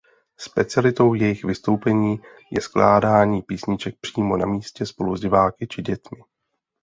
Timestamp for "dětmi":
5.81-6.23